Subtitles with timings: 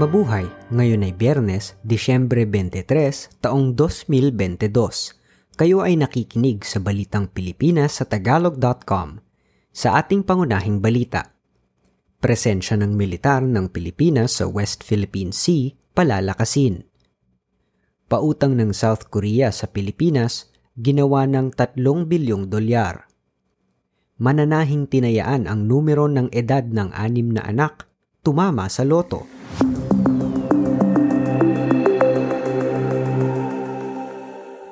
[0.00, 4.72] Mabuhay, ngayon ay Biyernes, Disyembre 23, taong 2022.
[5.60, 9.20] Kayo ay nakikinig sa Balitang Pilipinas sa Tagalog.com.
[9.68, 11.36] Sa ating pangunahing balita,
[12.16, 16.88] presensya ng militar ng Pilipinas sa West Philippine Sea palalakasin.
[18.08, 20.48] Pautang ng South Korea sa Pilipinas,
[20.80, 21.76] ginawa ng 3
[22.08, 23.04] bilyong dolyar.
[24.16, 27.84] Mananahing tinayaan ang numero ng edad ng anim na anak,
[28.24, 29.39] tumama sa loto.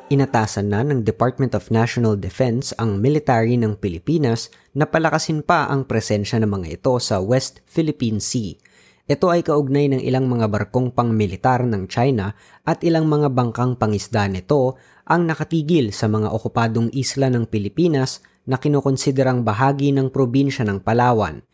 [0.08, 5.84] Inatasan na ng Department of National Defense ang military ng Pilipinas na palakasin pa ang
[5.84, 8.56] presensya ng mga ito sa West Philippine Sea.
[9.04, 12.32] Ito ay kaugnay ng ilang mga barkong pangmilitar ng China
[12.64, 18.56] at ilang mga bangkang pangisda nito ang nakatigil sa mga okupadong isla ng Pilipinas na
[18.56, 21.44] kinukonsiderang bahagi ng probinsya ng Palawan.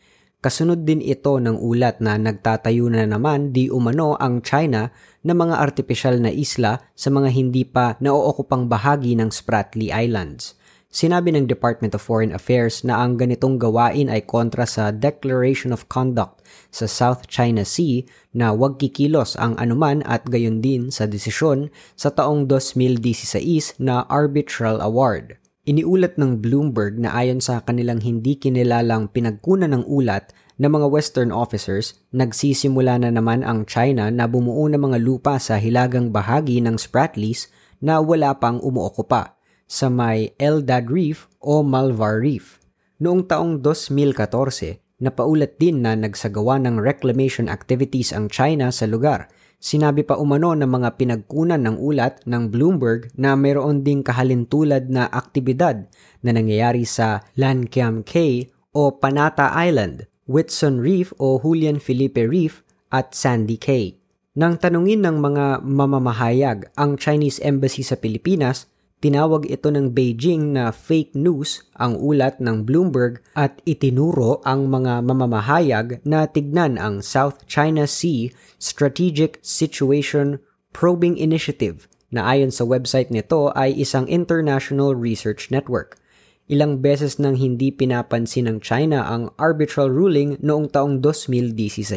[0.45, 4.93] Kasunod din ito ng ulat na nagtatayo na naman di umano ang China
[5.25, 10.53] na mga artipisyal na isla sa mga hindi pa naookupang bahagi ng Spratly Islands.
[10.93, 15.89] Sinabi ng Department of Foreign Affairs na ang ganitong gawain ay kontra sa Declaration of
[15.89, 21.73] Conduct sa South China Sea na huwag kikilos ang anuman at gayon din sa desisyon
[21.97, 25.41] sa taong 2016 na Arbitral Award.
[25.65, 30.29] Iniulat ng Bloomberg na ayon sa kanilang hindi kinilalang pinagkunan ng ulat
[30.61, 35.57] ng mga Western officers, nagsisimula na naman ang China na bumuo ng mga lupa sa
[35.57, 37.49] hilagang bahagi ng Spratlys
[37.81, 42.61] na wala pang umuokupa sa may Eldad Reef o Malvar Reef.
[43.01, 50.05] Noong taong 2014, napaulat din na nagsagawa ng reclamation activities ang China sa lugar Sinabi
[50.05, 55.89] pa umano ng mga pinagkunan ng ulat ng Bloomberg na mayroon ding kahalintulad na aktibidad
[56.21, 62.61] na nangyayari sa Lankiam Cay o Panata Island, Whitson Reef o Julian Felipe Reef
[62.91, 63.97] at Sandy Cay.
[64.35, 68.67] Nang tanungin ng mga mamamahayag ang Chinese Embassy sa Pilipinas
[69.03, 75.03] Tinawag ito ng Beijing na fake news ang ulat ng Bloomberg at itinuro ang mga
[75.03, 80.39] mamamahayag na tignan ang South China Sea Strategic Situation
[80.71, 85.99] Probing Initiative na ayon sa website nito ay isang international research network.
[86.45, 91.89] Ilang beses nang hindi pinapansin ng China ang arbitral ruling noong taong 2016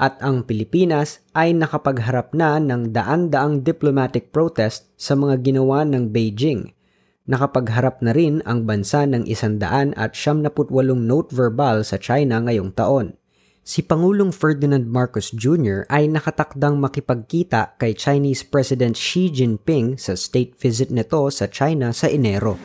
[0.00, 6.72] at ang Pilipinas ay nakapagharap na ng daan-daang diplomatic protest sa mga ginawa ng Beijing.
[7.28, 10.16] Nakapagharap na rin ang bansa ng isandaan at
[10.72, 13.12] walong note verbal sa China ngayong taon.
[13.60, 15.84] Si Pangulong Ferdinand Marcos Jr.
[15.92, 22.08] ay nakatakdang makipagkita kay Chinese President Xi Jinping sa state visit nito sa China sa
[22.08, 22.56] Enero.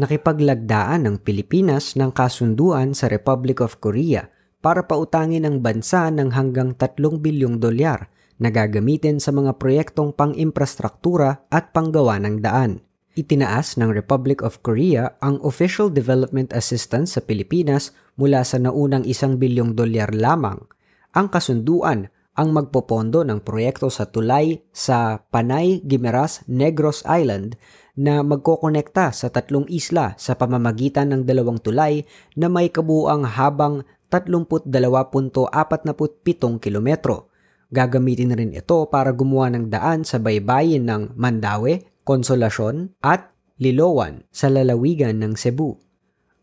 [0.00, 4.32] Nakipaglagdaan ng Pilipinas ng kasunduan sa Republic of Korea
[4.64, 8.08] para pautangin ang bansa ng hanggang 3 bilyong dolyar
[8.40, 12.80] na gagamitin sa mga proyektong pang-imprastruktura at panggawa ng daan.
[13.12, 19.36] Itinaas ng Republic of Korea ang official development assistance sa Pilipinas mula sa naunang isang
[19.36, 20.64] bilyong dolyar lamang.
[21.12, 27.60] Ang kasunduan ang magpopondo ng proyekto sa tulay sa Panay Gimeras Negros Island
[28.00, 35.44] na magkokonekta sa tatlong isla sa pamamagitan ng dalawang tulay na may kabuang habang 32.47
[36.64, 37.28] kilometro.
[37.68, 43.30] Gagamitin rin ito para gumawa ng daan sa baybayin ng Mandaue, Konsolasyon at
[43.60, 45.76] Lilowan sa lalawigan ng Cebu.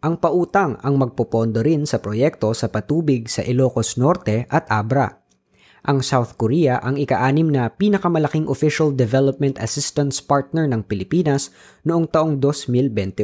[0.06, 5.27] Ang pautang ang magpopondo rin sa proyekto sa patubig sa Ilocos Norte at Abra
[5.88, 11.48] ang South Korea ang ika-anim na pinakamalaking official development assistance partner ng Pilipinas
[11.88, 13.24] noong taong 2021.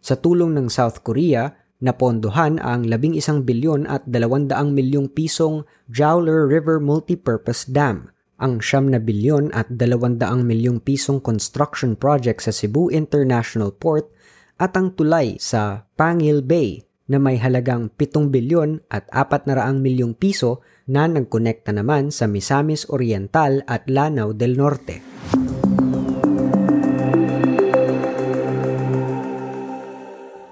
[0.00, 1.52] Sa tulong ng South Korea,
[1.84, 8.08] napondohan ang 11 bilyon at 200 milyong pisong Jowler River Multipurpose Dam,
[8.40, 14.08] ang siyam na bilyon at 200 milyong pisong construction project sa Cebu International Port
[14.56, 20.64] at ang tulay sa Pangil Bay na may halagang 7 bilyon at 400 milyong piso
[20.84, 25.00] na nagkonekta naman sa Misamis Oriental at Lanao del Norte.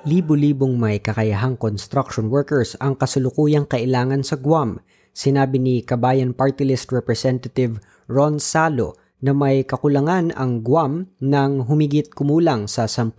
[0.02, 4.82] Libo-libong may kakayahang construction workers ang kasulukuyang kailangan sa Guam,
[5.14, 7.78] sinabi ni Kabayan Party List Representative
[8.10, 13.14] Ron Salo na may kakulangan ang Guam ng humigit kumulang sa 10,000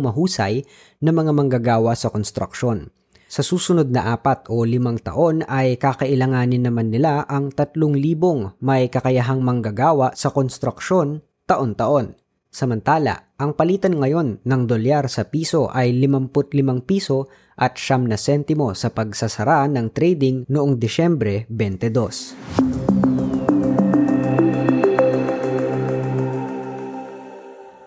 [0.00, 0.62] mahusay
[1.02, 2.94] na mga manggagawa sa konstruksyon.
[3.30, 9.38] Sa susunod na apat o limang taon ay kakailanganin naman nila ang 3,000 may kakayahang
[9.38, 12.18] manggagawa sa konstruksyon taon-taon.
[12.50, 18.74] Samantala, ang palitan ngayon ng dolyar sa piso ay 55 piso at siyam na sentimo
[18.74, 22.69] sa pagsasara ng trading noong Disyembre 22.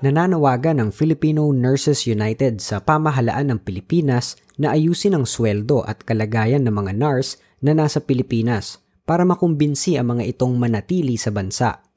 [0.04, 6.68] Nananawagan ng Filipino Nurses United sa pamahalaan ng Pilipinas na ayusin ang sweldo at kalagayan
[6.68, 11.88] ng mga nurse na nasa Pilipinas para makumbinsi ang mga itong manatili sa bansa.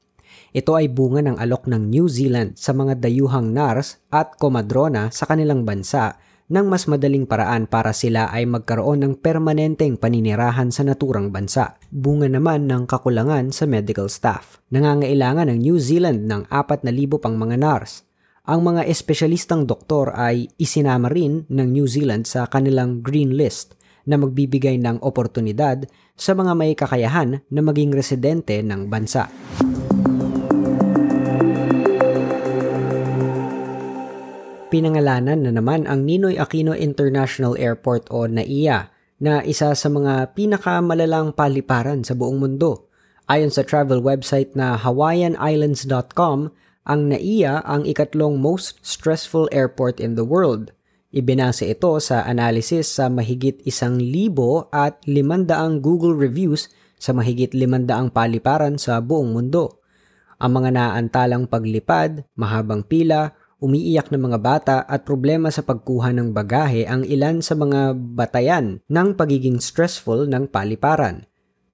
[0.55, 5.27] Ito ay bunga ng alok ng New Zealand sa mga dayuhang NARS at komadrona sa
[5.27, 6.15] kanilang bansa
[6.47, 11.75] ng mas madaling paraan para sila ay magkaroon ng permanenteng paninirahan sa naturang bansa.
[11.91, 14.63] Bunga naman ng kakulangan sa medical staff.
[14.71, 16.87] Nangangailangan ng New Zealand ng 4,000
[17.19, 18.07] pang mga NARS.
[18.47, 23.75] Ang mga espesyalistang doktor ay isinama rin ng New Zealand sa kanilang green list
[24.07, 25.83] na magbibigay ng oportunidad
[26.15, 29.27] sa mga may kakayahan na maging residente ng bansa.
[34.67, 41.31] Pinangalanan na naman ang Ninoy Aquino International Airport o NAIA na isa sa mga pinakamalalang
[41.31, 42.91] paliparan sa buong mundo.
[43.31, 46.51] Ayon sa travel website na hawaiianislands.com,
[46.83, 50.75] ang NAIA ang ikatlong most stressful airport in the world.
[51.15, 56.67] Ibinase ito sa analysis sa mahigit isang libo at limandaang Google reviews
[56.99, 59.79] sa mahigit limandaang paliparan sa buong mundo.
[60.43, 66.29] Ang mga naantalang paglipad, mahabang pila, umiiyak na mga bata at problema sa pagkuha ng
[66.33, 71.25] bagahe ang ilan sa mga batayan ng pagiging stressful ng paliparan.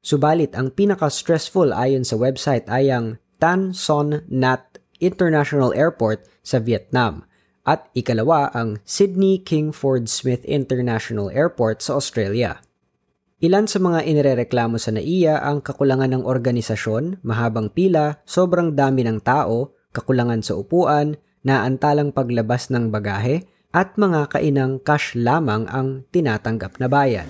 [0.03, 7.27] Subalit ang pinaka-stressful ayon sa website ay ang Tan Son Nhat International Airport sa Vietnam
[7.63, 12.59] at ikalawa ang Sydney King Ford Smith International Airport sa Australia.
[13.43, 19.19] Ilan sa mga inirereklamo sa NAIA ang kakulangan ng organisasyon, mahabang pila, sobrang dami ng
[19.19, 23.43] tao, kakulangan sa upuan, na antalang paglabas ng bagahe
[23.75, 27.27] at mga kainang cash lamang ang tinatanggap na bayan.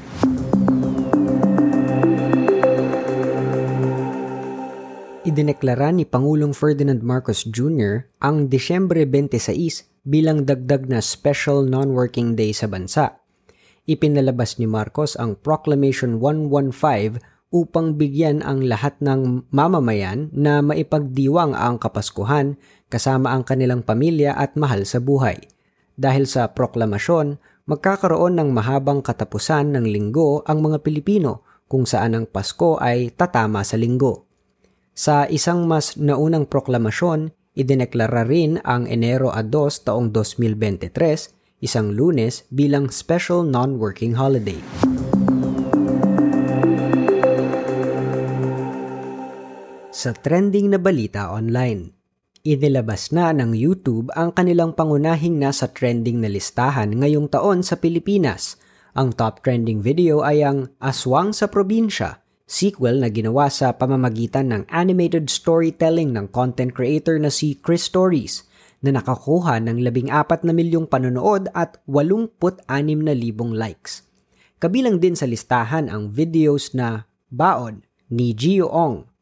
[5.24, 8.12] Idineklara ni Pangulong Ferdinand Marcos Jr.
[8.20, 13.24] ang Disyembre 26 bilang dagdag na special non-working day sa bansa.
[13.88, 17.24] Ipinalabas ni Marcos ang Proclamation 115
[17.54, 22.58] upang bigyan ang lahat ng mamamayan na maipagdiwang ang Kapaskuhan
[22.90, 25.38] kasama ang kanilang pamilya at mahal sa buhay.
[25.94, 27.38] Dahil sa proklamasyon,
[27.70, 33.62] magkakaroon ng mahabang katapusan ng linggo ang mga Pilipino kung saan ang Pasko ay tatama
[33.62, 34.26] sa linggo.
[34.94, 42.46] Sa isang mas naunang proklamasyon, idineklara rin ang Enero a 2 taong 2023, isang lunes
[42.54, 44.93] bilang special non-working holiday.
[50.04, 51.96] Sa trending na balita online,
[52.44, 58.60] inilabas na ng YouTube ang kanilang pangunahing nasa trending na listahan ngayong taon sa Pilipinas.
[59.00, 64.64] Ang top trending video ay ang Aswang sa Probinsya, sequel na ginawa sa pamamagitan ng
[64.76, 68.44] animated storytelling ng content creator na si Chris Stories
[68.84, 72.28] na nakakuha ng 14 na milyong panonood at 86
[73.08, 74.04] na libong likes.
[74.60, 79.13] Kabilang din sa listahan ang videos na Baon ni Gio Ong,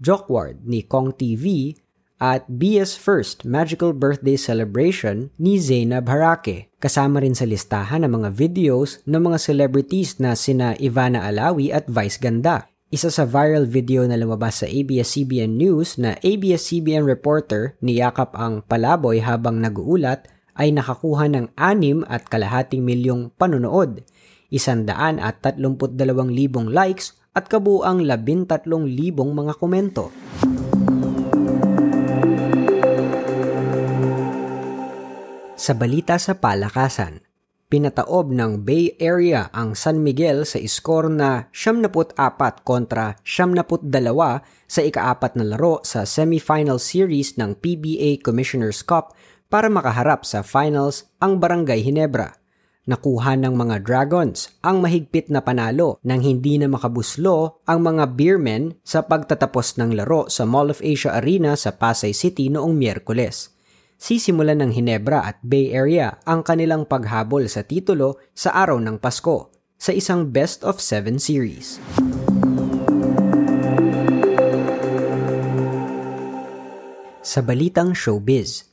[0.00, 1.76] Jockward ni Kong TV
[2.20, 6.72] at BS First Magical Birthday Celebration ni Zainab Harake.
[6.80, 11.88] Kasama rin sa listahan ng mga videos ng mga celebrities na sina Ivana Alawi at
[11.88, 12.68] Vice Ganda.
[12.90, 19.22] Isa sa viral video na lumabas sa ABS-CBN News na ABS-CBN reporter niyakap ang palaboy
[19.22, 20.26] habang naguulat
[20.58, 24.02] ay nakakuha ng anim at kalahating milyong panonood,
[24.50, 25.94] isandaan at 32,000
[26.68, 28.66] likes at kabuang 13,000
[29.12, 30.10] mga komento.
[35.60, 37.20] Sa balita sa palakasan,
[37.68, 42.16] pinataob ng Bay Area ang San Miguel sa iskor na 74
[42.66, 43.78] kontra 72
[44.66, 49.12] sa ikaapat na laro sa semifinal series ng PBA Commissioner's Cup
[49.52, 52.39] para makaharap sa finals ang Barangay Hinebra
[52.88, 58.78] nakuha ng mga Dragons ang mahigpit na panalo nang hindi na makabuslo ang mga Beermen
[58.80, 63.52] sa pagtatapos ng laro sa Mall of Asia Arena sa Pasay City noong Miyerkules.
[64.00, 69.52] Sisimulan ng Hinebra at Bay Area ang kanilang paghabol sa titulo sa araw ng Pasko
[69.76, 71.76] sa isang best of seven series.
[77.20, 78.69] Sa balitang showbiz,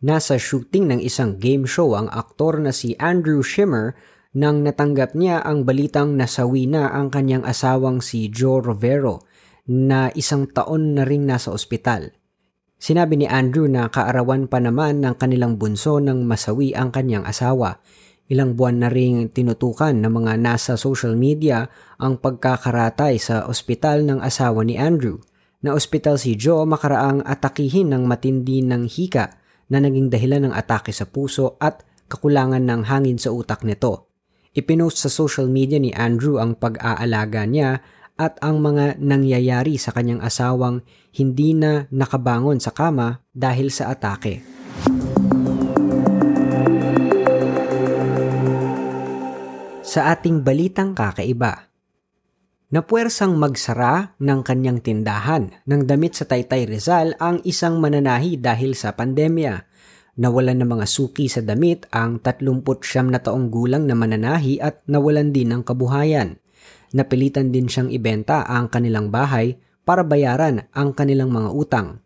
[0.00, 3.92] Nasa shooting ng isang game show ang aktor na si Andrew Shimmer
[4.32, 9.28] nang natanggap niya ang balitang nasawi na ang kanyang asawang si Joe Rovero
[9.68, 12.16] na isang taon na ring nasa ospital.
[12.80, 17.84] Sinabi ni Andrew na kaarawan pa naman ng kanilang bunso ng masawi ang kanyang asawa.
[18.32, 21.68] Ilang buwan na ring tinutukan ng mga nasa social media
[22.00, 25.20] ang pagkakaratay sa ospital ng asawa ni Andrew.
[25.60, 29.39] Na ospital si Joe makaraang atakihin ng matindi ng hika
[29.70, 34.10] na naging dahilan ng atake sa puso at kakulangan ng hangin sa utak nito.
[34.50, 37.78] Ipinost sa social media ni Andrew ang pag-aalaga niya
[38.18, 40.82] at ang mga nangyayari sa kanyang asawang
[41.14, 44.42] hindi na nakabangon sa kama dahil sa atake.
[49.86, 51.69] Sa ating balitang kakaiba,
[52.70, 58.94] Napuwersang magsara ng kanyang tindahan ng damit sa Taytay Rizal ang isang mananahi dahil sa
[58.94, 59.66] pandemya.
[60.22, 65.34] Nawalan ng mga suki sa damit ang 39 na taong gulang na mananahi at nawalan
[65.34, 66.38] din ng kabuhayan.
[66.94, 71.98] Napilitan din siyang ibenta ang kanilang bahay para bayaran ang kanilang mga utang.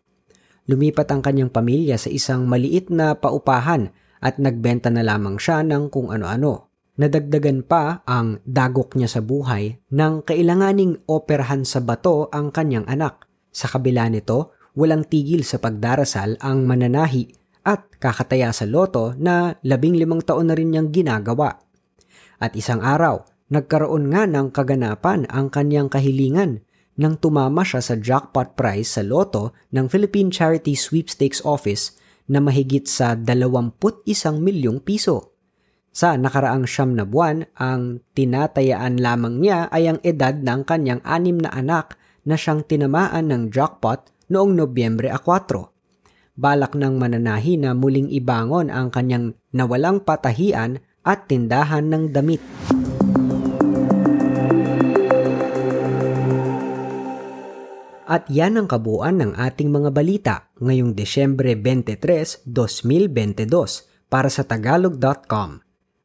[0.64, 3.92] Lumipat ang kanyang pamilya sa isang maliit na paupahan
[4.24, 6.72] at nagbenta na lamang siya ng kung ano-ano.
[6.94, 13.26] Nadagdagan pa ang dagok niya sa buhay nang kailanganing operahan sa bato ang kanyang anak.
[13.50, 17.30] Sa kabila nito, walang tigil sa pagdarasal ang mananahi
[17.66, 21.58] at kakataya sa loto na labing limang taon na rin niyang ginagawa.
[22.38, 26.64] At isang araw, Nagkaroon nga ng kaganapan ang kanyang kahilingan
[26.96, 31.94] nang tumama siya sa jackpot prize sa loto ng Philippine Charity Sweepstakes Office
[32.26, 33.76] na mahigit sa 21
[34.40, 35.33] milyong piso.
[35.94, 41.38] Sa nakaraang siyam na buwan, ang tinatayaan lamang niya ay ang edad ng kanyang anim
[41.38, 41.94] na anak
[42.26, 46.34] na siyang tinamaan ng jackpot noong Nobyembre 4.
[46.34, 52.42] Balak ng mananahi na muling ibangon ang kanyang nawalang patahian at tindahan ng damit.
[58.10, 63.46] At yan ang kabuuan ng ating mga balita ngayong Desyembre 23, 2022
[64.10, 65.63] para sa tagalog.com.